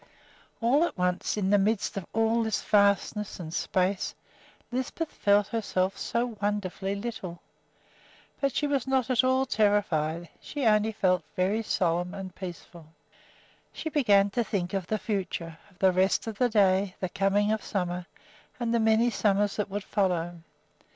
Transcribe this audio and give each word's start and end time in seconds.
All 0.61 0.83
at 0.83 0.97
once, 0.97 1.37
in 1.37 1.51
the 1.51 1.59
midst 1.59 1.95
of 1.95 2.07
this 2.11 2.63
vastness 2.63 3.39
and 3.39 3.53
space, 3.53 4.15
Lisbeth 4.71 5.11
felt 5.11 5.49
herself 5.49 5.95
so 5.95 6.37
wonderfully 6.41 6.95
little! 6.95 7.39
But 8.39 8.55
she 8.55 8.65
was 8.65 8.87
not 8.87 9.11
at 9.11 9.23
all 9.23 9.45
terrified; 9.45 10.27
she 10.41 10.65
only 10.65 10.91
felt 10.91 11.21
very 11.35 11.61
solemn 11.61 12.15
and 12.15 12.33
peaceful. 12.33 12.87
She 13.73 13.89
began 13.91 14.31
to 14.31 14.43
think 14.43 14.73
of 14.73 14.87
the 14.87 14.97
future, 14.97 15.59
of 15.69 15.77
the 15.77 15.91
rest 15.91 16.25
of 16.25 16.39
the 16.39 16.49
day, 16.49 16.95
the 16.99 17.07
coming 17.09 17.55
summer, 17.59 18.07
and 18.59 18.73
the 18.73 18.79
many 18.79 19.11
summers 19.11 19.57
that 19.57 19.69
would 19.69 19.83
follow. 19.83 20.39